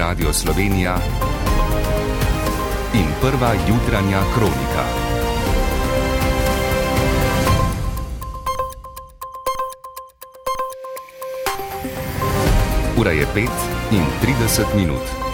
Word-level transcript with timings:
Radio 0.00 0.32
Slovenija 0.32 0.96
in 2.92 3.04
prva 3.20 3.52
jutranja 3.68 4.20
kronika. 4.34 4.84
Ura 12.96 13.10
je 13.10 13.26
5 13.34 13.48
in 13.90 14.02
30 14.22 14.76
minut. 14.76 15.29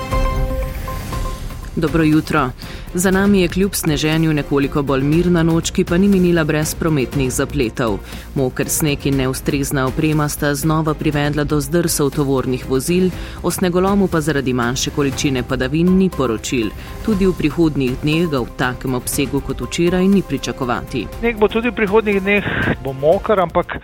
Dobro 1.77 2.03
jutro. 2.03 2.51
Za 2.95 3.11
nami 3.11 3.41
je 3.41 3.49
kljub 3.49 3.75
sneženju 3.75 4.33
nekoliko 4.33 4.83
bolj 4.83 5.03
mirna 5.03 5.43
noč, 5.43 5.71
ki 5.71 5.85
pa 5.85 5.99
ni 5.99 6.09
minila 6.09 6.45
brez 6.45 6.75
prometnih 6.75 7.33
zapletov. 7.33 7.99
Moker 8.35 8.69
sneg 8.69 9.07
in 9.07 9.17
neustrezna 9.17 9.85
oprema 9.87 10.29
sta 10.29 10.55
znova 10.55 10.95
privedla 10.95 11.45
do 11.45 11.61
zdrsov 11.61 12.11
tovornih 12.11 12.65
vozil, 12.71 13.11
o 13.43 13.51
snegolomu 13.51 14.09
pa 14.09 14.21
zaradi 14.21 14.53
manjše 14.53 14.91
količine 14.91 15.43
padavin 15.43 15.93
ni 15.99 16.09
poročil. 16.11 16.71
Tudi 17.05 17.27
v 17.27 17.37
prihodnjih 17.39 18.01
dneh 18.03 18.31
ga 18.31 18.41
v 18.41 18.57
takem 18.57 18.95
obsegu 18.95 19.41
kot 19.41 19.61
včeraj 19.61 20.09
ni 20.09 20.23
pričakovati. 20.23 21.07
Sneg 21.19 21.37
bo 21.37 21.49
tudi 21.49 21.69
v 21.69 21.77
prihodnjih 21.77 22.23
dneh 22.23 22.45
bo 22.85 22.93
moker, 22.93 23.41
ampak 23.41 23.77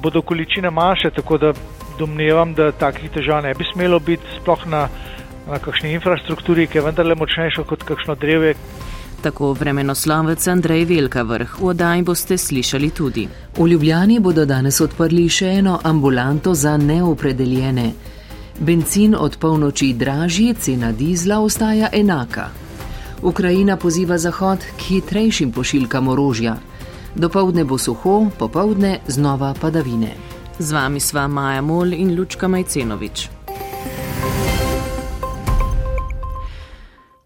bodo 0.00 0.22
količine 0.22 0.70
manjše, 0.70 1.10
tako 1.10 1.38
da 1.38 1.52
domnevam, 1.98 2.54
da 2.54 2.72
takih 2.72 3.10
težav 3.10 3.42
ne 3.42 3.54
bi 3.54 3.64
smelo 3.72 3.98
biti 4.00 4.24
sploh 4.40 4.66
na 4.66 4.88
na 5.50 5.58
kakšni 5.58 5.92
infrastrukturi, 5.92 6.66
ki 6.66 6.78
je 6.78 6.82
vendarle 6.82 7.14
močnejša 7.14 7.64
kot 7.68 7.82
kakšno 7.82 8.14
drevje. 8.14 8.54
Tako 9.24 9.52
vremenoslovec 9.52 10.46
Andrej 10.48 10.84
Velka 10.84 11.22
vrh 11.22 11.58
v 11.60 11.68
oddaji 11.72 12.02
boste 12.02 12.38
slišali 12.38 12.90
tudi. 12.90 13.28
V 13.56 13.68
Ljubljani 13.68 14.18
bodo 14.20 14.44
danes 14.44 14.80
odprli 14.80 15.28
še 15.28 15.48
eno 15.60 15.78
ambulanto 15.82 16.54
za 16.54 16.76
neopredeljene. 16.76 17.92
Benzin 18.60 19.14
od 19.18 19.38
polnoči 19.40 19.92
dražji, 19.92 20.54
cena 20.54 20.92
dizla 20.92 21.40
ostaja 21.40 21.88
enaka. 21.92 22.50
Ukrajina 23.22 23.76
poziva 23.76 24.18
Zahod 24.18 24.58
k 24.76 24.80
hitrejšim 24.80 25.52
pošiljkam 25.52 26.08
orožja. 26.08 26.56
Dopoldne 27.14 27.64
bo 27.64 27.78
suho, 27.78 28.26
popoldne 28.38 28.98
znova 29.08 29.54
padavine. 29.60 30.12
Z 30.58 30.72
vami 30.72 31.00
sva 31.00 31.28
Maja 31.28 31.62
Mol 31.62 31.92
in 31.92 32.12
Lučka 32.18 32.48
Majcenovič. 32.48 33.33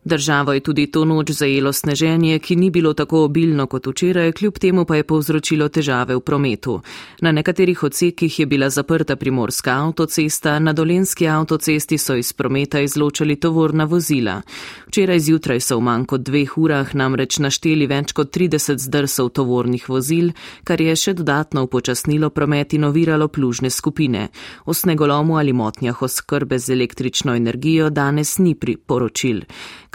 Državo 0.09 0.53
je 0.53 0.61
tudi 0.61 0.87
to 0.87 1.05
noč 1.05 1.31
zajelo 1.31 1.73
sneženje, 1.73 2.39
ki 2.39 2.56
ni 2.56 2.70
bilo 2.70 2.95
tako 2.95 3.25
obilno 3.25 3.67
kot 3.67 3.87
včeraj, 3.87 4.33
kljub 4.33 4.59
temu 4.59 4.84
pa 4.84 4.97
je 4.97 5.05
povzročilo 5.05 5.69
težave 5.69 6.17
v 6.17 6.20
prometu. 6.20 6.81
Na 7.20 7.33
nekaterih 7.33 7.83
odsekih 7.83 8.39
je 8.41 8.47
bila 8.47 8.70
zaprta 8.70 9.17
primorska 9.17 9.75
avtocesta, 9.84 10.59
na 10.59 10.73
dolenski 10.73 11.28
avtocesti 11.28 11.98
so 11.98 12.17
iz 12.17 12.33
prometa 12.33 12.81
izločali 12.81 13.37
tovorna 13.37 13.84
vozila. 13.84 14.41
Včeraj 14.87 15.20
zjutraj 15.20 15.61
so 15.61 15.77
v 15.77 15.84
manj 15.84 16.06
kot 16.06 16.25
dveh 16.25 16.56
urah 16.59 16.95
namreč 16.95 17.39
našteli 17.39 17.87
več 17.87 18.17
kot 18.17 18.33
30 18.37 18.81
zdrsov 18.81 19.28
tovornih 19.37 19.89
vozil, 19.89 20.33
kar 20.65 20.81
je 20.81 20.97
še 20.97 21.15
dodatno 21.20 21.67
upočasnilo 21.69 22.31
promet 22.31 22.72
in 22.72 22.89
oviralo 22.89 23.28
plužne 23.28 23.70
skupine. 23.70 24.28
O 24.65 24.75
snegolomu 24.75 25.37
ali 25.37 25.53
motnjah 25.53 26.03
oskrbe 26.03 26.59
z 26.59 26.72
električno 26.72 27.37
energijo 27.37 27.91
danes 27.91 28.39
ni 28.39 28.55
priporočil. 28.55 29.45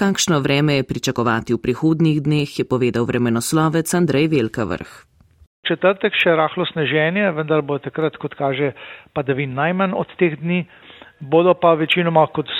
Kakšno 0.03 0.39
vreme 0.43 0.73
je 0.75 0.83
pričakovati 0.83 1.53
v 1.53 1.63
prihodnjih 1.63 2.17
dneh, 2.23 2.49
je 2.59 2.65
povedal 2.67 3.05
vremenoslovec 3.07 3.87
Andrej 3.93 4.27
Velka 4.35 4.65
vrh. 4.67 4.89
Četrtek 5.63 6.11
še 6.19 6.33
rahlo 6.35 6.65
sneženje, 6.67 7.29
vendar 7.31 7.63
bo 7.63 7.77
takrat, 7.79 8.17
kot 8.19 8.35
kaže, 8.35 8.73
padavin 9.15 9.55
najmanj 9.55 9.95
od 9.95 10.11
teh 10.19 10.35
dni. 10.41 10.65
Bodo 11.23 11.53
pa 11.55 11.71
večinoma 11.79 12.25
kot 12.35 12.51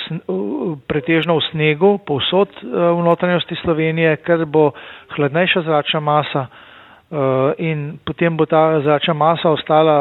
pretežno 0.88 1.36
v 1.36 1.44
snegu, 1.50 1.90
povsod 2.08 2.48
eh, 2.48 2.64
v 2.64 3.04
notranjosti 3.04 3.60
Slovenije, 3.60 4.16
ker 4.24 4.48
bo 4.48 4.70
hladnejša 5.12 5.66
zračna 5.68 6.00
masa 6.00 6.46
eh, 6.48 7.60
in 7.60 8.00
potem 8.08 8.40
bo 8.40 8.48
ta 8.48 8.80
zračna 8.80 9.12
masa 9.12 9.52
ostala 9.52 9.98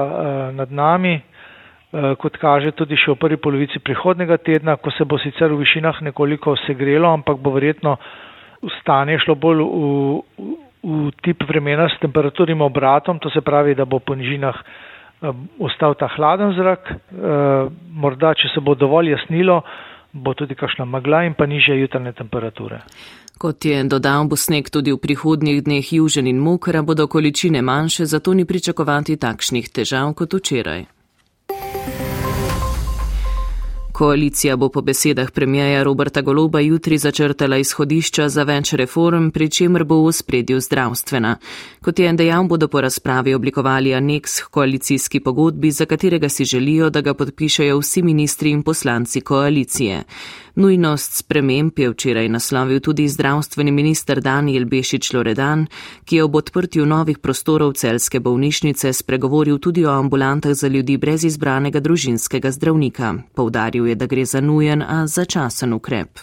nad 0.55 0.71
nami, 0.71 1.19
kot 1.93 2.37
kaže 2.41 2.71
tudi 2.73 2.97
še 2.97 3.13
v 3.13 3.21
prvi 3.21 3.37
polovici 3.37 3.77
prihodnega 3.77 4.39
tedna, 4.41 4.77
ko 4.81 4.89
se 4.97 5.05
bo 5.05 5.19
sicer 5.21 5.53
v 5.53 5.61
višinah 5.61 6.01
nekoliko 6.01 6.55
segrelo, 6.65 7.11
ampak 7.13 7.37
bo 7.37 7.53
verjetno 7.53 7.97
stanje 8.79 9.19
šlo 9.21 9.35
bolj 9.35 9.61
v, 9.61 9.67
v, 10.37 10.55
v 10.83 11.11
tip 11.23 11.43
vremena 11.47 11.89
s 11.89 11.99
temperaturim 12.01 12.61
obratom, 12.61 13.19
to 13.19 13.29
se 13.29 13.41
pravi, 13.41 13.75
da 13.75 13.85
bo 13.85 13.99
po 13.99 14.15
nižinah 14.15 14.55
eh, 14.57 15.33
ostal 15.59 15.95
ta 15.99 16.09
hladen 16.15 16.55
zrak, 16.57 16.89
eh, 16.89 17.69
morda, 17.93 18.33
če 18.33 18.49
se 18.55 18.63
bo 18.63 18.75
dovolj 18.75 19.13
jasnilo, 19.13 19.61
bo 20.13 20.33
tudi 20.33 20.55
kakšna 20.55 20.85
magla 20.85 21.23
in 21.25 21.33
pa 21.33 21.45
nižje 21.45 21.79
jutrne 21.79 22.13
temperature. 22.13 22.81
Kot 23.37 23.65
je 23.65 23.81
dodal, 23.89 24.27
bo 24.29 24.37
sneg 24.37 24.69
tudi 24.69 24.93
v 24.93 25.01
prihodnjih 25.01 25.63
dneh 25.65 25.93
južen 25.93 26.27
in 26.29 26.39
mokra, 26.39 26.81
bodo 26.81 27.07
količine 27.07 27.61
manjše, 27.61 28.05
zato 28.05 28.33
ni 28.33 28.45
pričakovati 28.45 29.17
takšnih 29.17 29.69
težav 29.73 30.13
kot 30.13 30.37
včeraj. 30.37 31.02
Koalicija 33.93 34.55
bo 34.55 34.69
po 34.69 34.81
besedah 34.81 35.31
premijeja 35.31 35.83
Roberta 35.83 36.21
Goloba 36.21 36.59
jutri 36.59 36.97
začrtala 36.97 37.57
izhodišča 37.61 38.25
za 38.29 38.43
več 38.43 38.71
reform, 38.73 39.27
pri 39.29 39.49
čemer 39.49 39.83
bo 39.83 39.99
v 40.07 40.11
spredju 40.11 40.57
zdravstvena. 40.65 41.35
Kot 41.85 41.99
je 41.99 42.13
dejal, 42.17 42.47
bodo 42.49 42.67
po 42.67 42.81
razpravi 42.81 43.35
oblikovali 43.37 43.93
aneks 43.93 44.41
koalicijski 44.49 45.19
pogodbi, 45.19 45.71
za 45.71 45.85
katerega 45.85 46.29
si 46.29 46.45
želijo, 46.45 46.89
da 46.89 47.01
ga 47.01 47.13
podpišajo 47.13 47.77
vsi 47.79 48.01
ministri 48.01 48.49
in 48.49 48.63
poslanci 48.63 49.21
koalicije. 49.21 50.03
Nujnost 50.55 51.13
sprememb 51.17 51.79
je 51.79 51.89
včeraj 51.89 52.29
naslovil 52.29 52.79
tudi 52.79 53.07
zdravstveni 53.07 53.71
minister 53.71 54.21
Daniel 54.21 54.65
Bešič 54.65 55.13
Loredan, 55.13 55.65
ki 56.05 56.15
je 56.15 56.23
ob 56.23 56.35
odprtju 56.35 56.85
novih 56.85 57.17
prostorov 57.17 57.73
celske 57.73 58.19
bolnišnice 58.19 58.93
spregovoril 58.93 59.57
tudi 59.57 59.85
o 59.85 59.89
ambulantah 59.89 60.53
za 60.53 60.67
ljudi 60.67 60.97
brez 60.97 61.23
izbranega 61.23 61.79
družinskega 61.79 62.51
zdravnika. 62.51 63.15
Povdaril 63.83 63.89
je, 63.89 63.95
da 63.95 64.05
gre 64.05 64.25
za 64.25 64.41
nujen, 64.41 64.81
a 64.81 65.07
začasen 65.07 65.73
ukrep. 65.73 66.19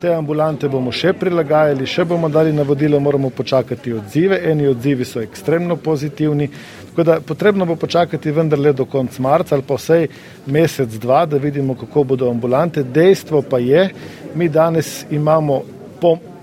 Te 0.00 0.12
ambulante 0.12 0.68
bomo 0.68 0.92
še 0.92 1.12
prilagajali, 1.12 1.86
še 1.86 2.04
bomo 2.04 2.28
dali 2.28 2.52
navodila, 2.52 2.98
moramo 3.00 3.30
počakati 3.30 3.92
odzive. 3.92 4.38
Eni 4.50 4.66
odzivi 4.68 5.04
so 5.04 5.20
ekstremno 5.20 5.76
pozitivni, 5.76 6.48
tako 6.90 7.04
da 7.04 7.18
potrebno 7.20 7.66
bo 7.66 7.76
počakati 7.76 8.32
vendarle 8.32 8.72
do 8.72 8.84
konca 8.84 9.22
marca 9.22 9.54
ali 9.54 9.64
pa 9.64 9.76
vsej 9.76 10.08
mesec, 10.46 10.96
dva, 11.00 11.24
da 11.26 11.36
vidimo, 11.36 11.74
kako 11.74 12.04
bodo 12.04 12.30
ambulante. 12.30 12.84
Dejstvo 12.84 13.42
pa 13.42 13.58
je, 13.58 13.88
mi 14.34 14.48
danes 14.48 15.04
imamo 15.10 15.62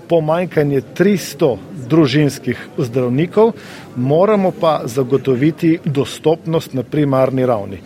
pomanjkanje 0.08 0.82
300 0.94 1.56
družinskih 1.88 2.68
zdravnikov, 2.78 3.54
moramo 3.96 4.52
pa 4.60 4.82
zagotoviti 4.86 5.78
dostopnost 5.84 6.74
na 6.74 6.82
primarni 6.82 7.46
ravni. 7.46 7.82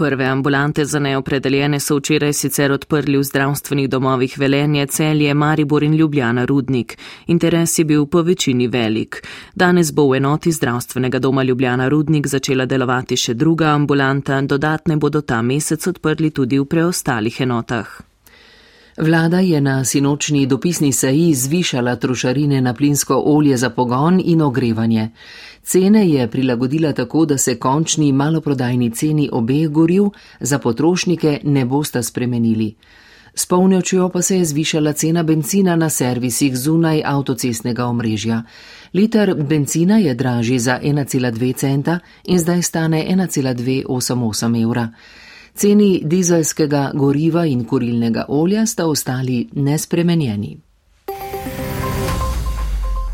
Prve 0.00 0.26
ambulante 0.26 0.84
za 0.84 0.98
neopredeljene 0.98 1.80
so 1.80 1.96
včeraj 1.96 2.32
sicer 2.32 2.72
odprli 2.72 3.18
v 3.18 3.22
zdravstvenih 3.24 3.88
domovih 3.88 4.38
Velenje, 4.38 4.86
Celje, 4.86 5.34
Maribor 5.34 5.82
in 5.82 5.94
Ljubljana 5.94 6.44
Rudnik. 6.44 6.98
Interes 7.26 7.78
je 7.78 7.84
bil 7.84 8.06
po 8.06 8.22
večini 8.22 8.68
velik. 8.68 9.22
Danes 9.54 9.92
bo 9.92 10.08
v 10.08 10.16
enoti 10.16 10.52
zdravstvenega 10.52 11.18
doma 11.18 11.42
Ljubljana 11.42 11.88
Rudnik 11.88 12.26
začela 12.26 12.66
delovati 12.66 13.16
še 13.16 13.34
druga 13.34 13.74
ambulanta, 13.76 14.40
dodatne 14.40 14.96
bodo 14.96 15.20
ta 15.20 15.42
mesec 15.42 15.86
odprli 15.86 16.30
tudi 16.30 16.58
v 16.58 16.64
preostalih 16.64 17.40
enotah. 17.40 18.09
Vlada 19.00 19.38
je 19.38 19.60
na 19.60 19.84
sinočni 19.84 20.46
dopisni 20.46 20.92
seji 20.92 21.34
zvišala 21.34 21.96
trošarine 21.96 22.60
na 22.60 22.74
plinsko 22.74 23.22
olje 23.26 23.56
za 23.56 23.70
pogon 23.70 24.20
in 24.24 24.42
ogrevanje. 24.42 25.08
Cene 25.62 26.08
je 26.08 26.30
prilagodila 26.30 26.92
tako, 26.92 27.24
da 27.24 27.38
se 27.38 27.58
končni 27.58 28.12
maloprodajni 28.12 28.90
ceni 28.90 29.28
obeh 29.32 29.68
goriv 29.68 30.04
za 30.40 30.58
potrošnike 30.58 31.40
ne 31.44 31.64
bosta 31.64 32.02
spremenili. 32.02 32.74
S 33.34 33.46
polnočjo 33.46 34.08
pa 34.08 34.22
se 34.22 34.36
je 34.36 34.44
zvišala 34.44 34.92
cena 34.92 35.22
benzina 35.22 35.76
na 35.76 35.90
servisih 35.90 36.56
zunaj 36.56 37.02
avtocestnega 37.04 37.84
omrežja. 37.84 38.42
Liter 38.94 39.34
benzina 39.34 39.98
je 39.98 40.14
dražji 40.14 40.58
za 40.58 40.78
1,2 40.82 41.56
centa 41.56 41.98
in 42.24 42.38
zdaj 42.38 42.62
stane 42.62 43.06
1,288 43.10 44.62
evra. 44.62 44.88
Ceni 45.54 46.00
dizelskega 46.04 46.90
goriva 46.94 47.44
in 47.46 47.64
kurilnega 47.64 48.24
olja 48.28 48.66
sta 48.66 48.86
ostali 48.86 49.48
nespremenjeni. 49.52 50.58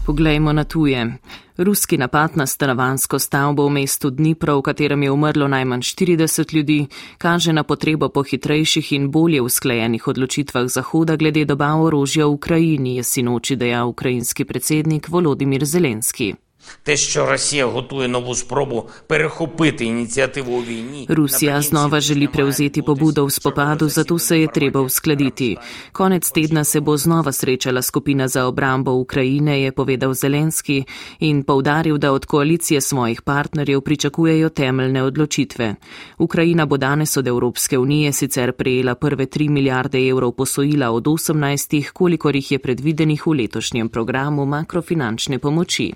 Poglejmo 0.06 0.52
na 0.52 0.64
tuje. 0.64 1.18
Ruski 1.56 1.96
napad 1.98 2.36
na 2.36 2.46
stanovansko 2.46 3.18
stavbo 3.18 3.66
v 3.66 3.70
mestu 3.70 4.10
Dnipro, 4.10 4.58
v 4.58 4.62
katerem 4.62 5.02
je 5.02 5.10
umrlo 5.10 5.48
najmanj 5.48 5.80
40 5.80 6.54
ljudi, 6.54 6.86
kaže 7.18 7.52
na 7.52 7.62
potrebo 7.62 8.08
po 8.08 8.22
hitrejših 8.22 8.92
in 8.92 9.10
bolje 9.10 9.42
usklajenih 9.42 10.08
odločitvah 10.08 10.68
Zahoda 10.68 11.16
glede 11.16 11.44
dobav 11.44 11.82
orožja 11.82 12.26
v 12.26 12.30
Ukrajini, 12.30 12.96
je 12.96 13.02
sinoči 13.02 13.56
dejal 13.56 13.88
ukrajinski 13.88 14.44
predsednik 14.44 15.08
Volodimir 15.08 15.64
Zelenski. 15.64 16.34
Те, 16.83 16.97
що 16.97 17.25
Росія 17.25 17.65
готує 17.65 18.07
нову 18.07 18.35
спробу 18.35 18.89
перехопити 19.07 19.85
ініціативу 19.85 20.57
у 20.57 20.63
війні, 20.63 21.05
Русija 21.09 21.61
znova 21.61 21.99
želi 21.99 22.27
prevzeti 22.27 22.81
pobudo 22.81 23.25
v 23.25 23.31
spopadu, 23.31 23.89
zato 23.89 24.19
se 24.19 24.39
je 24.39 24.47
treba 24.47 24.81
uskladiti. 24.81 25.57
Konec 25.91 26.31
tedna 26.31 26.63
se 26.63 26.79
bo 26.79 26.97
znova 26.97 27.31
srečala 27.31 27.81
skupina 27.81 28.27
za 28.27 28.45
obrambo 28.45 28.91
Ukrajine, 28.91 29.61
je 29.61 29.71
povedal 29.71 30.13
Zelenski 30.13 30.83
in 31.19 31.43
povdaril, 31.43 31.97
da 31.97 32.11
od 32.11 32.25
koalicije 32.25 32.81
svojih 32.81 33.21
partnerjev 33.21 33.81
pričakujejo 33.81 34.49
temeljne 34.49 35.03
odločitve. 35.03 35.75
Ukrajina 36.17 36.65
bo 36.65 36.77
danes 36.77 37.17
od 37.17 37.27
Evropske 37.27 37.77
unije 37.77 38.13
sicer 38.13 38.51
prejela 38.51 38.95
prve 38.95 39.25
3 39.25 39.49
milijarde 39.49 40.07
evrov 40.07 40.31
posojila 40.31 40.91
od 40.91 41.03
18, 41.03 41.91
kolikor 41.91 42.35
jih 42.35 42.51
je 42.51 42.59
predvidenih 42.59 43.27
v 43.27 43.31
letošnjem 43.31 43.89
programu 43.89 44.45
makrofinančne 44.45 45.39
pomoči. 45.39 45.93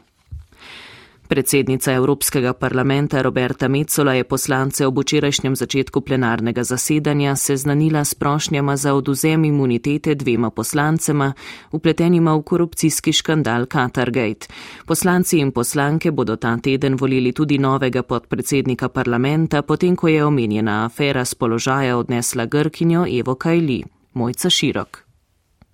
Predsednica 1.30 1.92
Evropskega 1.92 2.52
parlamenta 2.52 3.22
Roberta 3.22 3.68
Metzola 3.68 4.14
je 4.14 4.24
poslance 4.24 4.86
ob 4.86 4.98
včerajšnjem 4.98 5.56
začetku 5.56 6.00
plenarnega 6.00 6.64
zasedanja 6.64 7.36
seznanila 7.36 8.04
s 8.04 8.14
prošnjama 8.14 8.76
za 8.76 8.94
oduzem 8.94 9.44
imunitete 9.44 10.14
dvema 10.14 10.50
poslancema, 10.50 11.32
upletenima 11.70 12.34
v 12.34 12.42
korupcijski 12.42 13.12
škandal 13.12 13.66
Qatargate. 13.66 14.50
Poslanci 14.86 15.38
in 15.38 15.52
poslanke 15.52 16.10
bodo 16.10 16.36
ta 16.36 16.56
teden 16.58 16.96
volili 16.96 17.32
tudi 17.32 17.58
novega 17.58 18.02
podpredsednika 18.02 18.88
parlamenta, 18.88 19.62
potem 19.62 19.96
ko 19.96 20.08
je 20.08 20.24
omenjena 20.24 20.84
afera 20.84 21.24
z 21.24 21.34
položaja 21.34 21.96
odnesla 21.96 22.46
Grkinjo 22.46 23.06
Evo 23.20 23.34
Kajli. 23.34 23.84
Mojca 24.14 24.50
Širok. 24.50 25.09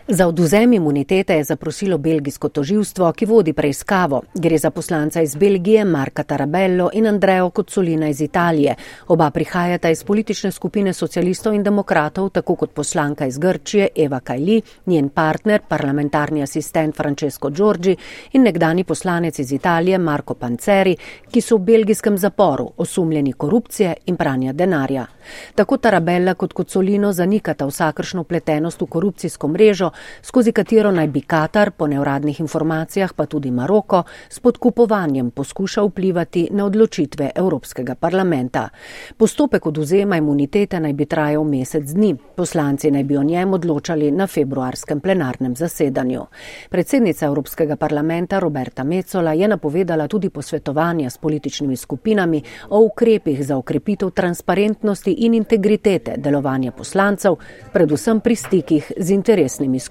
Za 0.09 0.29
oduzem 0.29 0.73
imunitete 0.73 1.35
je 1.35 1.45
zaprosilo 1.45 1.99
belgijsko 1.99 2.49
toživstvo, 2.49 3.13
ki 3.13 3.27
vodi 3.27 3.53
preiskavo. 3.53 4.21
Gre 4.35 4.59
za 4.59 4.71
poslanca 4.71 5.23
iz 5.23 5.35
Belgije 5.37 5.85
Marka 5.85 6.23
Tarabello 6.23 6.91
in 6.93 7.07
Andrejo 7.07 7.51
Kocolina 7.51 8.09
iz 8.09 8.21
Italije. 8.21 8.75
Oba 9.09 9.31
prihajata 9.31 9.91
iz 9.91 10.05
politične 10.05 10.53
skupine 10.53 10.93
socialistov 10.93 11.55
in 11.55 11.63
demokratov, 11.63 12.29
tako 12.29 12.55
kot 12.55 12.71
poslanka 12.71 13.27
iz 13.27 13.39
Grčije 13.39 13.89
Eva 13.97 14.21
Kajli, 14.21 14.63
njen 14.87 15.09
partner, 15.09 15.61
parlamentarni 15.69 16.43
asistent 16.43 16.97
Francesco 16.97 17.51
Giorgi 17.51 17.97
in 18.33 18.43
nekdani 18.43 18.85
poslanec 18.85 19.39
iz 19.39 19.53
Italije 19.53 19.99
Marko 19.99 20.35
Panceri, 20.35 20.97
ki 21.31 21.41
so 21.41 21.57
v 21.57 21.65
belgijskem 21.65 22.19
zaporu, 22.19 22.71
osumljeni 22.77 23.33
korupcije 23.33 23.95
in 24.07 24.17
pranja 24.17 24.53
denarja. 24.53 25.07
Tako 25.55 25.77
Tarabella 25.77 26.35
kot 26.35 26.53
Kocolino 26.53 27.13
zanikata 27.13 27.67
vsakršno 27.67 28.25
pletenost 28.25 28.81
v 28.81 28.87
korupcijsko 28.87 29.49
mrežo, 29.49 29.91
skozi 30.23 30.53
katero 30.53 30.91
naj 30.91 31.09
bi 31.09 31.21
Katar, 31.21 31.71
po 31.71 31.87
neuradnih 31.87 32.41
informacijah 32.41 33.13
pa 33.13 33.27
tudi 33.27 33.51
Maroko, 33.51 34.03
s 34.29 34.41
podkupovanjem 34.41 35.31
poskuša 35.31 35.83
vplivati 35.83 36.49
na 36.51 36.65
odločitve 36.65 37.31
Evropskega 37.35 37.95
parlamenta. 37.95 38.69
Postopek 39.17 39.67
oduzema 39.67 40.17
imunitete 40.17 40.81
naj 40.81 40.93
bi 40.93 41.07
trajal 41.07 41.45
mesec 41.45 41.91
dni. 41.93 42.15
Poslanci 42.37 42.91
naj 42.91 43.05
bi 43.05 43.17
o 43.17 43.23
njem 43.23 43.55
odločali 43.55 44.11
na 44.11 44.27
februarskem 44.27 45.01
plenarnem 45.01 45.57
zasedanju. 45.57 46.27
Predsednica 46.71 47.27
Evropskega 47.27 47.77
parlamenta 47.77 48.39
Roberta 48.39 48.85
Mecola 48.85 49.33
je 49.33 49.49
napovedala 49.49 50.09
tudi 50.09 50.31
posvetovanja 50.31 51.11
s 51.11 51.19
političnimi 51.19 51.77
skupinami 51.77 52.43
o 52.69 52.81
ukrepih 52.81 53.47
za 53.47 53.57
okrepitev 53.57 54.11
transparentnosti 54.11 55.13
in 55.13 55.35
integritete 55.35 56.15
delovanja 56.17 56.73
poslancev, 56.73 57.37
predvsem 57.73 58.21
pri 58.21 58.37
stikih 58.37 58.93
z 58.97 59.11
interesnimi 59.11 59.79
skupinami. 59.79 59.86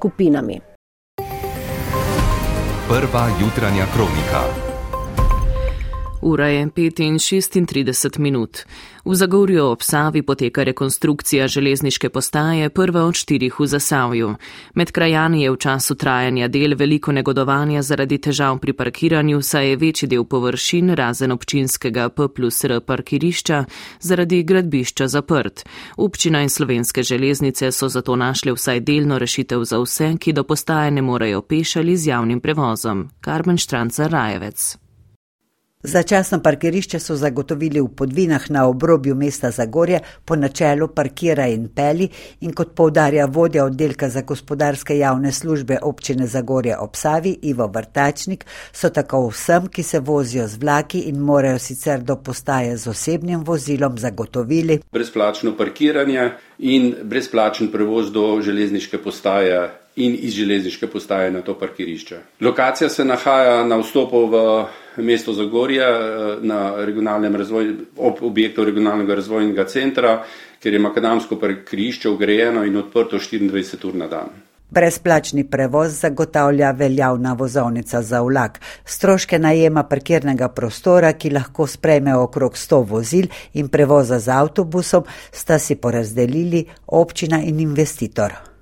Prva 2.88 3.30
jutranja 3.42 3.86
kronika. 3.96 4.65
Ura 6.26 6.48
je 6.48 6.68
5:36 6.68 8.20
minut. 8.20 8.58
V 9.06 9.16
Zagorju 9.16 9.66
ob 9.66 9.82
Savi 9.82 10.22
poteka 10.22 10.64
rekonstrukcija 10.64 11.48
železniške 11.48 12.10
postaje, 12.10 12.70
prva 12.70 13.04
od 13.04 13.14
štirih 13.16 13.60
v 13.60 13.66
Zasavju. 13.66 14.36
Med 14.74 14.92
krajani 14.92 15.44
je 15.44 15.52
v 15.52 15.58
času 15.58 15.96
trajanja 15.96 16.48
del 16.48 16.74
veliko 16.76 17.12
negodovanja 17.12 17.82
zaradi 17.82 18.18
težav 18.18 18.58
pri 18.60 18.74
parkiranju, 18.74 19.42
saj 19.42 19.70
je 19.70 19.76
večji 19.76 20.08
del 20.08 20.24
površin 20.24 20.90
razen 20.90 21.32
občinskega 21.32 22.10
P 22.10 22.28
plus 22.28 22.64
R 22.64 22.80
parkirišča 22.80 23.66
zaradi 24.00 24.44
gradbišča 24.44 25.08
zaprt. 25.08 25.64
Občina 25.98 26.42
in 26.42 26.50
slovenske 26.50 27.04
železnice 27.04 27.72
so 27.72 27.90
zato 27.90 28.16
našli 28.16 28.52
vsaj 28.52 28.80
delno 28.80 29.20
rešitev 29.20 29.64
za 29.64 29.78
vse, 29.78 30.16
ki 30.20 30.34
do 30.34 30.44
postaje 30.44 30.92
ne 30.92 31.02
morejo 31.02 31.42
pešali 31.42 31.98
z 31.98 32.08
javnim 32.08 32.40
prevozom. 32.40 33.10
Karmen 33.22 33.58
Štranca 33.58 34.08
Rajevec. 34.08 34.85
Začasno 35.88 36.40
parkirišče 36.42 37.00
so 37.00 37.16
zagotovili 37.16 37.82
v 37.82 37.88
podvinah 37.88 38.46
na 38.50 38.64
obrobju 38.68 39.16
mesta 39.16 39.52
Zagorje 39.52 40.00
po 40.26 40.36
načelu 40.36 40.88
parkira 40.88 41.46
in 41.48 41.68
peli 41.76 42.08
in 42.42 42.54
kot 42.54 42.72
povdarja 42.76 43.26
vodja 43.26 43.66
oddelka 43.66 44.10
za 44.10 44.22
gospodarske 44.22 44.98
javne 44.98 45.32
službe 45.32 45.78
občine 45.82 46.28
Zagorje 46.28 46.78
ob 46.78 46.96
Savi 46.96 47.38
Ivo 47.42 47.68
Vrtačnik, 47.68 48.46
so 48.74 48.90
tako 48.90 49.28
vsem, 49.28 49.68
ki 49.68 49.84
se 49.84 50.00
vozijo 50.00 50.48
z 50.48 50.58
vlaki 50.58 51.00
in 51.00 51.20
morajo 51.20 51.60
sicer 51.60 52.02
do 52.02 52.16
postaje 52.16 52.78
z 52.78 52.88
osebnim 52.88 53.44
vozilom 53.44 53.98
zagotovili 53.98 54.80
brezplačno 54.92 55.58
parkiranje 55.58 56.32
in 56.60 56.96
brezplačen 57.04 57.68
prevoz 57.72 58.12
do 58.12 58.42
železniške 58.42 58.98
postaje 58.98 59.70
in 59.96 60.18
iz 60.20 60.34
železniške 60.34 60.88
postaje 60.88 61.32
na 61.32 61.42
to 61.42 61.54
parkirišče. 61.60 62.18
Lokacija 62.42 62.90
se 62.90 63.06
nahaja 63.06 63.64
na 63.64 63.78
vstopu 63.78 64.26
v 64.26 64.66
mesto 64.98 65.34
Zagorje 65.34 65.84
eh, 65.84 66.38
na 66.42 66.86
regionalnem 66.86 67.36
razvoju, 67.36 67.76
ob 67.98 68.22
objektu 68.22 68.66
regionalnega 68.66 69.16
razvojnega 69.16 69.66
centra, 69.66 70.24
kjer 70.60 70.74
je 70.74 70.80
makadamsko 70.80 71.40
parkirišče 71.40 72.10
ugrajeno 72.10 72.66
in 72.66 72.78
odprto 72.78 73.18
24 73.18 73.88
ur 73.88 73.96
na 73.96 74.08
dan. 74.08 74.30
Brezplačni 74.70 75.44
prevoz 75.44 76.00
zagotavlja 76.00 76.72
veljavna 76.72 77.34
vozovnica 77.34 78.02
za 78.02 78.22
vlak. 78.22 78.60
Stroške 78.86 79.40
najema 79.40 79.84
parkirnega 79.84 80.48
prostora, 80.48 81.14
ki 81.14 81.30
lahko 81.30 81.68
sprejme 81.68 82.16
okrog 82.16 82.58
100 82.58 82.82
vozil 82.90 83.30
in 83.54 83.70
prevoza 83.70 84.20
z 84.20 84.34
avtobusom, 84.34 85.04
sta 85.32 85.60
si 85.60 85.76
porazdelili 85.76 86.66
občina 86.88 87.44
in 87.44 87.60
investitor. 87.60 88.55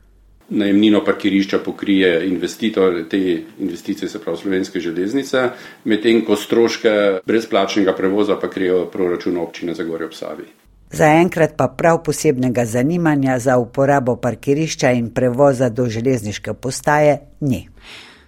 Najemnino 0.50 1.04
parkirišča 1.06 1.60
pokrije 1.66 2.28
investitor 2.28 3.04
te 3.10 3.42
investicije, 3.60 4.10
se 4.10 4.20
pravi 4.20 4.38
slovenske 4.38 4.80
železnice, 4.80 5.50
medtem 5.84 6.26
ko 6.26 6.36
stroške 6.36 6.90
brezplačnega 7.26 7.96
prevoza 7.96 8.36
pa 8.42 8.50
krijo 8.50 8.86
proračun 8.86 9.38
občine 9.38 9.74
za 9.74 9.84
Gorje 9.84 10.06
ob 10.06 10.14
Savi. 10.14 10.44
Zaenkrat 10.92 11.56
pa 11.58 11.68
prav 11.68 12.04
posebnega 12.04 12.66
zanimanja 12.66 13.40
za 13.40 13.58
uporabo 13.58 14.16
parkirišča 14.16 14.92
in 14.92 15.10
prevoza 15.10 15.70
do 15.70 15.88
železniške 15.90 16.54
postaje 16.54 17.18
ni. 17.42 17.68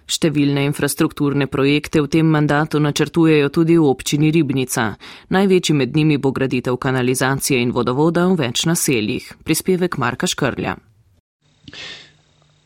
Številne 0.06 0.62
infrastrukturne 0.66 1.48
projekte 1.50 2.00
v 2.02 2.10
tem 2.10 2.26
mandatu 2.30 2.78
načrtujejo 2.82 3.50
tudi 3.50 3.74
v 3.78 3.86
občini 3.90 4.30
Ribnica. 4.30 4.92
Največji 5.34 5.74
med 5.74 5.96
njimi 5.96 6.18
bo 6.18 6.30
graditev 6.30 6.78
kanalizacije 6.78 7.58
in 7.62 7.74
vodovoda 7.74 8.26
v 8.30 8.38
več 8.38 8.64
naseljih. 8.70 9.32
Prispevek 9.44 9.98
Marka 9.98 10.30
Škrlja. 10.30 10.76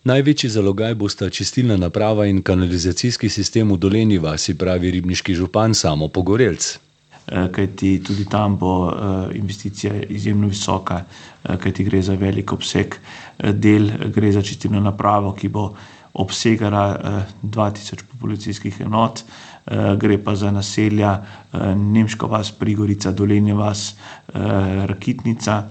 Največji 0.05 0.49
zalogaj 0.51 0.95
bosta 0.95 1.27
čistilna 1.31 1.77
naprava 1.77 2.25
in 2.27 2.39
kanalizacijski 2.43 3.29
sistem 3.29 3.73
v 3.73 3.77
Doleni 3.77 4.17
vasi, 4.19 4.55
pravi 4.59 4.91
ribniški 4.91 5.35
župan 5.37 5.75
Samo 5.75 6.09
Pogorelc. 6.09 6.79
Kajti 7.29 7.91
tudi 8.07 8.25
tam 8.25 8.57
bo 8.57 8.89
investicija 9.35 9.93
izjemno 10.09 10.49
visoka, 10.49 11.03
kajti 11.45 11.85
gre 11.85 12.01
za 12.03 12.17
velik 12.17 12.53
obseg 12.53 12.97
del, 13.39 13.91
gre 14.15 14.33
za 14.33 14.43
čistilno 14.43 14.81
napravo, 14.81 15.35
ki 15.37 15.49
bo 15.49 15.75
obsegala 16.15 16.99
2000 17.43 18.05
populacijskih 18.13 18.81
enot, 18.81 19.23
gre 19.99 20.19
pa 20.25 20.35
za 20.35 20.51
naselja 20.51 21.19
Nemška 21.77 22.27
vas, 22.27 22.51
Prigorica, 22.53 23.13
Dolenja 23.13 23.55
vas, 23.55 23.95
Rakitnica. 24.89 25.63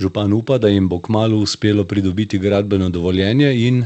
Župan 0.00 0.32
upa, 0.32 0.58
da 0.58 0.68
jim 0.68 0.88
bo 0.88 1.00
kmalo 1.00 1.38
uspelo 1.38 1.84
pridobiti 1.84 2.38
gradbeno 2.38 2.88
dovoljenje 2.90 3.54
in 3.68 3.84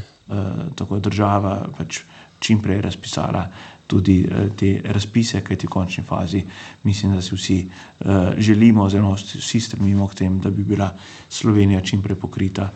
tako 0.75 0.99
država 0.99 1.67
pač 1.77 2.01
čim 2.39 2.61
prej 2.61 2.81
razpisala 2.81 3.47
tudi 3.87 4.25
te 4.57 4.81
razpise, 4.83 5.41
kajti 5.41 5.67
v 5.67 5.69
končni 5.69 6.03
fazi 6.03 6.43
mislim, 6.83 7.15
da 7.15 7.21
si 7.21 7.35
vsi 7.35 7.57
želimo, 8.37 8.83
oziroma 8.83 9.15
vsi 9.15 9.59
stremimo 9.59 10.07
k 10.07 10.15
temu, 10.15 10.39
da 10.41 10.49
bi 10.49 10.63
bila 10.63 10.89
Slovenija 11.29 11.81
čim 11.81 12.01
prej 12.01 12.15
pokrita 12.15 12.69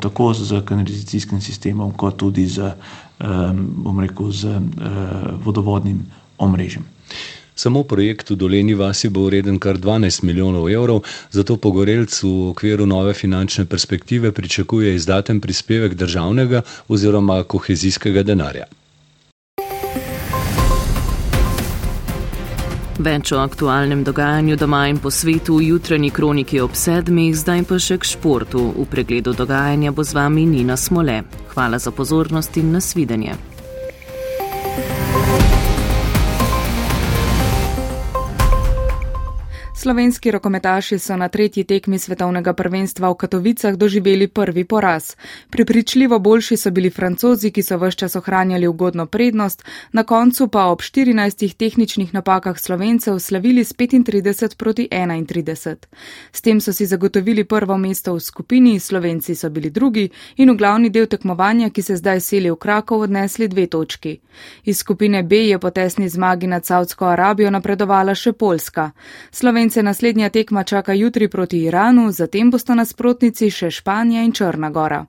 tako 0.00 0.34
z 0.34 0.60
kanalizacijskim 0.64 1.40
sistemom, 1.40 1.92
kot 1.92 2.16
tudi 2.16 2.46
z, 2.46 2.70
bom 3.76 4.00
rekel, 4.00 4.30
z 4.30 4.60
vodovodnim 5.44 6.04
omrežjem. 6.38 6.84
Samo 7.54 7.84
projekt 7.86 8.30
v 8.30 8.36
Doleni 8.36 8.74
vasi 8.74 9.08
bo 9.08 9.22
vreden 9.30 9.60
kar 9.62 9.78
12 9.78 10.24
milijonov 10.26 10.66
evrov, 10.70 11.04
zato 11.30 11.54
Pogorelc 11.56 12.10
v 12.22 12.50
okviru 12.50 12.86
nove 12.86 13.14
finančne 13.14 13.64
perspektive 13.64 14.32
pričakuje 14.34 14.94
izdaten 14.94 15.40
prispevek 15.40 15.94
državnega 15.94 16.62
oziroma 16.88 17.44
kohezijskega 17.46 18.22
denarja. 18.22 18.66
Več 22.94 23.32
o 23.34 23.40
aktualnem 23.42 24.04
dogajanju 24.06 24.56
doma 24.56 24.84
in 24.86 25.00
po 25.02 25.10
svetu 25.10 25.56
v 25.58 25.72
jutranji 25.72 26.12
kroniki 26.14 26.60
ob 26.62 26.76
sedmih, 26.78 27.34
zdaj 27.34 27.64
pa 27.66 27.78
še 27.82 27.98
k 27.98 28.06
športu. 28.06 28.68
V 28.76 28.86
pregledu 28.86 29.34
dogajanja 29.34 29.90
bo 29.90 30.04
z 30.06 30.14
vami 30.14 30.46
Nina 30.46 30.76
Smole. 30.78 31.24
Hvala 31.54 31.82
za 31.82 31.90
pozornost 31.90 32.56
in 32.56 32.70
nasvidenje. 32.70 33.53
Slovenski 39.84 40.30
rokometaši 40.30 40.98
so 40.98 41.16
na 41.16 41.28
tretji 41.28 41.64
tekmi 41.64 41.98
svetovnega 41.98 42.52
prvenstva 42.56 43.10
v 43.10 43.16
Katovicah 43.20 43.74
doživeli 43.76 44.28
prvi 44.28 44.64
poraz. 44.64 45.12
Pripričljivo 45.50 46.18
boljši 46.18 46.56
so 46.56 46.70
bili 46.70 46.90
francozi, 46.90 47.50
ki 47.50 47.62
so 47.62 47.76
vse 47.76 47.96
čas 47.96 48.16
ohranjali 48.16 48.66
ugodno 48.66 49.06
prednost, 49.06 49.64
na 49.92 50.02
koncu 50.02 50.48
pa 50.48 50.64
ob 50.64 50.80
14 50.80 51.56
tehničnih 51.56 52.14
napakah 52.14 52.58
slovencev 52.58 53.18
slavili 53.18 53.64
s 53.64 53.74
35 53.74 54.56
proti 54.56 54.88
31. 54.90 55.76
S 56.32 56.40
tem 56.40 56.60
so 56.60 56.72
si 56.72 56.86
zagotovili 56.86 57.44
prvo 57.44 57.76
mesto 57.76 58.14
v 58.14 58.20
skupini, 58.20 58.80
slovenci 58.80 59.34
so 59.34 59.50
bili 59.50 59.70
drugi 59.70 60.08
in 60.36 60.50
v 60.50 60.56
glavni 60.56 60.90
del 60.90 61.06
tekmovanja, 61.06 61.70
ki 61.70 61.82
se 61.82 61.96
zdaj 61.96 62.20
seli 62.20 62.50
v 62.50 62.56
Krakov, 62.56 63.00
odnesli 63.00 63.48
dve 63.48 63.66
točki. 63.66 64.20
Iz 64.64 64.78
skupine 64.78 65.22
B 65.22 65.36
je 65.36 65.58
po 65.58 65.70
tesni 65.70 66.08
zmagi 66.08 66.46
nad 66.46 66.66
Saudsko 66.66 67.04
Arabijo 67.04 67.50
napredovala 67.50 68.14
še 68.14 68.32
Poljska. 68.32 68.90
Slovenci 69.30 69.73
Slovence 69.74 69.90
naslednja 69.90 70.28
tekma 70.28 70.62
čaka 70.62 70.92
jutri 70.92 71.28
proti 71.28 71.58
Iranu, 71.58 72.12
zatem 72.12 72.50
bosta 72.50 72.74
nasprotnici 72.78 73.48
še 73.50 73.72
Španija 73.74 74.22
in 74.22 74.30
Črna 74.32 74.70
Gora. 74.70 75.00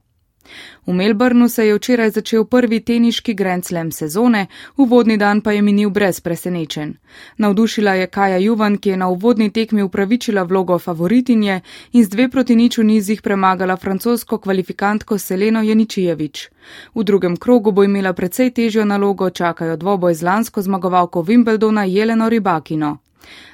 V 0.87 0.93
Melbournu 0.93 1.49
se 1.49 1.67
je 1.67 1.75
včeraj 1.75 2.09
začel 2.09 2.45
prvi 2.45 2.79
teniški 2.79 3.33
Grand 3.33 3.65
Slam 3.65 3.91
sezone, 3.91 4.47
uvodni 4.77 5.17
dan 5.17 5.41
pa 5.41 5.51
je 5.51 5.61
minil 5.61 5.89
brez 5.89 6.19
presenečen. 6.19 6.95
Navdušila 7.37 7.93
je 7.93 8.07
Kaja 8.07 8.37
Juvan, 8.37 8.77
ki 8.77 8.89
je 8.89 8.97
na 8.97 9.07
uvodni 9.07 9.51
tekmi 9.51 9.83
upravičila 9.83 10.43
vlogo 10.43 10.79
favoritinje 10.79 11.61
in 11.91 12.03
z 12.03 12.09
dve 12.09 12.29
proti 12.29 12.55
nič 12.55 12.77
v 12.77 12.89
nizih 12.89 13.21
premagala 13.21 13.77
francosko 13.77 14.37
kvalifikantko 14.37 15.17
Seleno 15.17 15.61
Janičijevič. 15.61 16.49
V 16.95 17.03
drugem 17.03 17.37
krogu 17.37 17.71
bo 17.71 17.83
imela 17.83 18.13
precej 18.13 18.49
težjo 18.49 18.85
nalogo, 18.85 19.29
čakajo 19.29 19.77
dvoboj 19.77 20.13
z 20.13 20.23
lansko 20.23 20.61
zmagovalko 20.61 21.21
Wimbledona 21.21 21.85
Jeleno 21.85 22.29
Ribakino. 22.29 23.04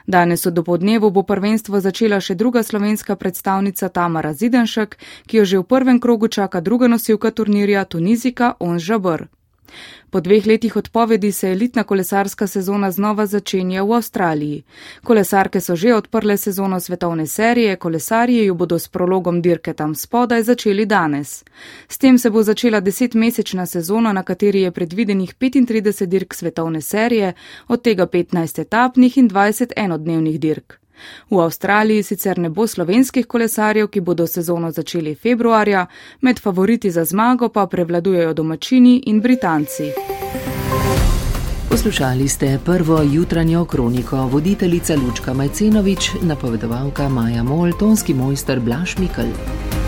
Danes 0.08 0.46
v 0.46 0.52
dopodnevu 0.52 1.12
bo 1.12 1.24
prvenstvo 1.24 1.80
začela 1.80 2.20
še 2.20 2.36
druga 2.36 2.64
slovenska 2.64 3.16
predstavnica 3.16 3.90
Tamara 3.90 4.34
Zidenšek, 4.34 4.98
ki 5.28 5.38
jo 5.38 5.46
že 5.46 5.58
v 5.60 5.68
prvem 5.68 6.00
krogu 6.00 6.28
čaka 6.28 6.62
druga 6.62 6.88
nosilka 6.88 7.32
turnirja 7.32 7.86
Tunizika 7.86 8.56
Onžabr. 8.60 9.28
Po 10.10 10.20
dveh 10.20 10.48
letih 10.48 10.76
odpovedi 10.76 11.32
se 11.32 11.52
elitna 11.52 11.84
kolesarska 11.84 12.48
sezona 12.48 12.92
znova 12.92 13.26
začenja 13.26 13.84
v 13.84 13.94
Avstraliji. 13.94 14.64
Kolesarke 15.04 15.62
so 15.62 15.76
že 15.76 15.96
odprle 15.96 16.38
sezono 16.38 16.80
svetovne 16.80 17.28
serije, 17.28 17.76
kolesarji 17.76 18.46
jo 18.46 18.54
bodo 18.54 18.80
s 18.80 18.88
prologom 18.88 19.42
dirke 19.42 19.74
tam 19.74 19.96
spodaj 19.96 20.44
začeli 20.44 20.86
danes. 20.86 21.44
S 21.88 21.98
tem 21.98 22.18
se 22.18 22.30
bo 22.30 22.44
začela 22.44 22.80
desetmesečna 22.80 23.66
sezona, 23.66 24.14
na 24.14 24.24
kateri 24.24 24.62
je 24.62 24.72
predvidenih 24.72 25.36
35 25.36 26.06
dirk 26.06 26.34
svetovne 26.34 26.82
serije, 26.82 27.34
od 27.68 27.82
tega 27.82 28.08
15 28.08 28.62
etapnih 28.62 29.18
in 29.18 29.30
20 29.30 29.72
enodnevnih 29.76 30.40
dirk. 30.40 30.81
V 31.30 31.40
Avstraliji 31.40 32.04
sicer 32.04 32.38
ne 32.38 32.50
bo 32.50 32.68
slovenskih 32.68 33.26
kolesarjev, 33.28 33.88
ki 33.88 34.02
bodo 34.02 34.28
sezono 34.28 34.72
začeli 34.72 35.16
februarja, 35.16 35.86
med 36.22 36.40
favoriti 36.40 36.92
za 36.92 37.06
zmago 37.06 37.50
pa 37.50 37.68
prevladujejo 37.68 38.34
domačini 38.34 39.04
in 39.06 39.22
Britanci. 39.22 39.92
Poslušali 41.70 42.28
ste 42.28 42.60
prvo 42.66 43.02
jutranjo 43.02 43.66
kroniko, 43.66 44.16
voditeljica 44.16 44.96
Lučka 44.96 45.34
Majcenovič, 45.34 46.12
napovedovalka 46.22 47.10
Maja 47.10 47.44
Mol, 47.44 47.72
tonski 47.80 48.14
mojster 48.14 48.60
Blaž 48.60 48.98
Mikl. 48.98 49.81